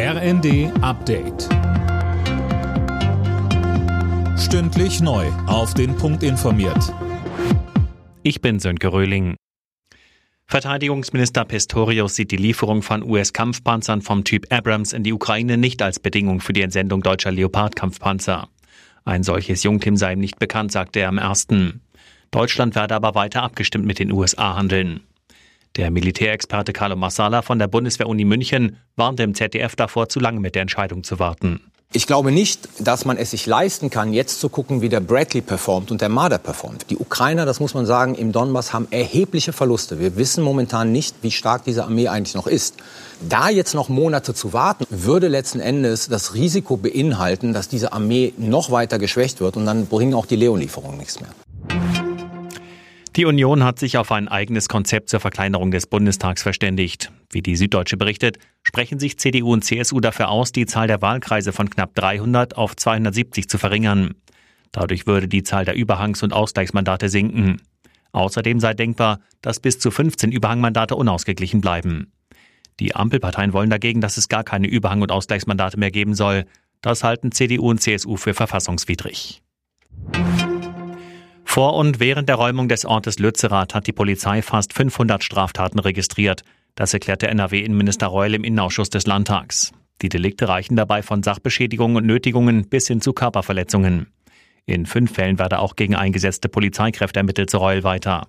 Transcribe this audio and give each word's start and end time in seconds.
RND 0.00 0.70
Update. 0.80 1.48
Stündlich 4.38 5.00
neu. 5.00 5.26
Auf 5.48 5.74
den 5.74 5.96
Punkt 5.96 6.22
informiert. 6.22 6.94
Ich 8.22 8.40
bin 8.40 8.60
Sönke 8.60 8.92
Röhling. 8.92 9.34
Verteidigungsminister 10.46 11.44
Pistorius 11.44 12.14
sieht 12.14 12.30
die 12.30 12.36
Lieferung 12.36 12.82
von 12.82 13.02
US-Kampfpanzern 13.02 14.00
vom 14.00 14.22
Typ 14.22 14.46
Abrams 14.52 14.92
in 14.92 15.02
die 15.02 15.12
Ukraine 15.12 15.56
nicht 15.56 15.82
als 15.82 15.98
Bedingung 15.98 16.40
für 16.40 16.52
die 16.52 16.62
Entsendung 16.62 17.02
deutscher 17.02 17.32
Leopard-Kampfpanzer. 17.32 18.48
Ein 19.04 19.24
solches 19.24 19.64
Jungtim 19.64 19.96
sei 19.96 20.12
ihm 20.12 20.20
nicht 20.20 20.38
bekannt, 20.38 20.70
sagte 20.70 21.00
er 21.00 21.08
am 21.08 21.18
ersten. 21.18 21.80
Deutschland 22.30 22.76
werde 22.76 22.94
aber 22.94 23.16
weiter 23.16 23.42
abgestimmt 23.42 23.86
mit 23.86 23.98
den 23.98 24.12
USA 24.12 24.54
handeln. 24.54 25.00
Der 25.76 25.90
Militärexperte 25.90 26.72
Carlo 26.72 26.96
Massala 26.96 27.42
von 27.42 27.58
der 27.58 27.68
Bundeswehr-Uni 27.68 28.24
München 28.24 28.76
warnte 28.96 29.22
im 29.22 29.34
ZDF 29.34 29.76
davor, 29.76 30.08
zu 30.08 30.18
lange 30.20 30.40
mit 30.40 30.54
der 30.54 30.62
Entscheidung 30.62 31.04
zu 31.04 31.18
warten. 31.18 31.60
Ich 31.94 32.06
glaube 32.06 32.32
nicht, 32.32 32.68
dass 32.80 33.06
man 33.06 33.16
es 33.16 33.30
sich 33.30 33.46
leisten 33.46 33.88
kann, 33.88 34.12
jetzt 34.12 34.40
zu 34.40 34.50
gucken, 34.50 34.82
wie 34.82 34.90
der 34.90 35.00
Bradley 35.00 35.40
performt 35.40 35.90
und 35.90 36.02
der 36.02 36.10
Marder 36.10 36.36
performt. 36.36 36.84
Die 36.90 36.98
Ukrainer, 36.98 37.46
das 37.46 37.60
muss 37.60 37.72
man 37.72 37.86
sagen, 37.86 38.14
im 38.14 38.30
Donbass 38.30 38.74
haben 38.74 38.88
erhebliche 38.90 39.54
Verluste. 39.54 39.98
Wir 39.98 40.16
wissen 40.16 40.44
momentan 40.44 40.92
nicht, 40.92 41.16
wie 41.22 41.30
stark 41.30 41.64
diese 41.64 41.84
Armee 41.84 42.08
eigentlich 42.08 42.34
noch 42.34 42.46
ist. 42.46 42.74
Da 43.26 43.48
jetzt 43.48 43.74
noch 43.74 43.88
Monate 43.88 44.34
zu 44.34 44.52
warten, 44.52 44.84
würde 44.90 45.28
letzten 45.28 45.60
Endes 45.60 46.08
das 46.08 46.34
Risiko 46.34 46.76
beinhalten, 46.76 47.54
dass 47.54 47.68
diese 47.68 47.94
Armee 47.94 48.34
noch 48.36 48.70
weiter 48.70 48.98
geschwächt 48.98 49.40
wird 49.40 49.56
und 49.56 49.64
dann 49.64 49.86
bringen 49.86 50.12
auch 50.12 50.26
die 50.26 50.36
Leon-Lieferungen 50.36 50.98
nichts 50.98 51.20
mehr. 51.20 51.30
Die 53.18 53.24
Union 53.24 53.64
hat 53.64 53.80
sich 53.80 53.98
auf 53.98 54.12
ein 54.12 54.28
eigenes 54.28 54.68
Konzept 54.68 55.08
zur 55.08 55.18
Verkleinerung 55.18 55.72
des 55.72 55.88
Bundestags 55.88 56.40
verständigt. 56.40 57.10
Wie 57.30 57.42
die 57.42 57.56
Süddeutsche 57.56 57.96
berichtet, 57.96 58.38
sprechen 58.62 59.00
sich 59.00 59.18
CDU 59.18 59.54
und 59.54 59.64
CSU 59.64 59.98
dafür 59.98 60.28
aus, 60.28 60.52
die 60.52 60.66
Zahl 60.66 60.86
der 60.86 61.02
Wahlkreise 61.02 61.52
von 61.52 61.68
knapp 61.68 61.96
300 61.96 62.56
auf 62.56 62.76
270 62.76 63.48
zu 63.48 63.58
verringern. 63.58 64.14
Dadurch 64.70 65.08
würde 65.08 65.26
die 65.26 65.42
Zahl 65.42 65.64
der 65.64 65.74
Überhangs- 65.74 66.22
und 66.22 66.32
Ausgleichsmandate 66.32 67.08
sinken. 67.08 67.60
Außerdem 68.12 68.60
sei 68.60 68.74
denkbar, 68.74 69.18
dass 69.42 69.58
bis 69.58 69.80
zu 69.80 69.90
15 69.90 70.30
Überhangmandate 70.30 70.94
unausgeglichen 70.94 71.60
bleiben. 71.60 72.12
Die 72.78 72.94
Ampelparteien 72.94 73.52
wollen 73.52 73.68
dagegen, 73.68 74.00
dass 74.00 74.16
es 74.16 74.28
gar 74.28 74.44
keine 74.44 74.68
Überhang- 74.68 75.02
und 75.02 75.10
Ausgleichsmandate 75.10 75.76
mehr 75.76 75.90
geben 75.90 76.14
soll. 76.14 76.44
Das 76.82 77.02
halten 77.02 77.32
CDU 77.32 77.70
und 77.70 77.80
CSU 77.80 78.16
für 78.16 78.34
verfassungswidrig. 78.34 79.42
Vor 81.50 81.74
und 81.76 81.98
während 81.98 82.28
der 82.28 82.36
Räumung 82.36 82.68
des 82.68 82.84
Ortes 82.84 83.18
Lützerath 83.18 83.74
hat 83.74 83.86
die 83.86 83.92
Polizei 83.92 84.42
fast 84.42 84.74
500 84.74 85.24
Straftaten 85.24 85.78
registriert. 85.78 86.42
Das 86.74 86.92
erklärte 86.92 87.26
NRW-Innenminister 87.28 88.06
Reul 88.06 88.34
im 88.34 88.44
Innenausschuss 88.44 88.90
des 88.90 89.06
Landtags. 89.06 89.72
Die 90.02 90.10
Delikte 90.10 90.46
reichen 90.46 90.76
dabei 90.76 91.02
von 91.02 91.22
Sachbeschädigungen 91.22 91.96
und 91.96 92.06
Nötigungen 92.06 92.68
bis 92.68 92.86
hin 92.86 93.00
zu 93.00 93.14
Körperverletzungen. 93.14 94.08
In 94.66 94.84
fünf 94.84 95.14
Fällen 95.14 95.38
werde 95.38 95.60
auch 95.60 95.74
gegen 95.74 95.96
eingesetzte 95.96 96.50
Polizeikräfte 96.50 97.20
ermittelt, 97.20 97.48
so 97.48 97.58
Reul 97.58 97.82
weiter. 97.82 98.28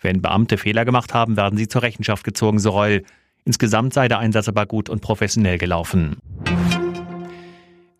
Wenn 0.00 0.20
Beamte 0.20 0.58
Fehler 0.58 0.84
gemacht 0.84 1.14
haben, 1.14 1.36
werden 1.36 1.56
sie 1.56 1.68
zur 1.68 1.82
Rechenschaft 1.82 2.24
gezogen, 2.24 2.58
so 2.58 2.70
Reul. 2.70 3.04
Insgesamt 3.44 3.94
sei 3.94 4.08
der 4.08 4.18
Einsatz 4.18 4.48
aber 4.48 4.66
gut 4.66 4.90
und 4.90 5.00
professionell 5.00 5.58
gelaufen. 5.58 6.16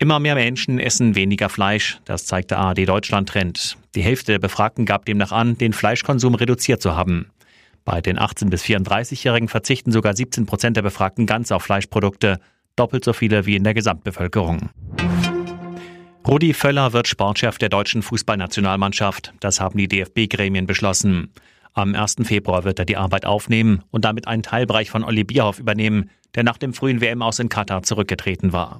Immer 0.01 0.19
mehr 0.19 0.35
Menschen 0.35 0.79
essen 0.79 1.15
weniger 1.15 1.49
Fleisch, 1.49 1.99
das 2.05 2.25
zeigt 2.25 2.51
der 2.51 2.59
ARD 2.59 2.87
Deutschland 2.87 3.27
Trend. 3.27 3.77
Die 3.95 4.01
Hälfte 4.01 4.31
der 4.31 4.39
Befragten 4.39 4.85
gab 4.85 5.03
demnach 5.03 5.33
an, 5.33 5.57
den 5.57 5.73
Fleischkonsum 5.73 6.35
reduziert 6.35 6.81
zu 6.81 6.95
haben. 6.95 7.31
Bei 7.83 7.99
den 7.99 8.17
18- 8.17 8.49
bis 8.49 8.63
34-Jährigen 8.63 9.49
verzichten 9.49 9.91
sogar 9.91 10.15
17 10.15 10.45
Prozent 10.45 10.77
der 10.77 10.83
Befragten 10.83 11.25
ganz 11.25 11.51
auf 11.51 11.63
Fleischprodukte, 11.63 12.39
doppelt 12.77 13.03
so 13.03 13.11
viele 13.11 13.45
wie 13.45 13.57
in 13.57 13.65
der 13.65 13.73
Gesamtbevölkerung. 13.73 14.69
Rudi 16.25 16.53
Völler 16.53 16.93
wird 16.93 17.09
Sportchef 17.09 17.57
der 17.57 17.67
deutschen 17.67 18.01
Fußballnationalmannschaft. 18.01 19.33
Das 19.41 19.59
haben 19.59 19.77
die 19.77 19.89
DFB-Gremien 19.89 20.65
beschlossen. 20.65 21.33
Am 21.73 21.93
1. 21.93 22.17
Februar 22.23 22.63
wird 22.63 22.79
er 22.79 22.85
die 22.85 22.95
Arbeit 22.95 23.25
aufnehmen 23.25 23.83
und 23.91 24.05
damit 24.05 24.29
einen 24.29 24.43
Teilbereich 24.43 24.91
von 24.91 25.03
Olli 25.03 25.25
Bierhoff 25.25 25.59
übernehmen, 25.59 26.09
der 26.35 26.43
nach 26.43 26.57
dem 26.57 26.73
frühen 26.73 27.01
WM 27.01 27.21
aus 27.21 27.39
in 27.39 27.49
Katar 27.49 27.83
zurückgetreten 27.83 28.53
war. 28.53 28.79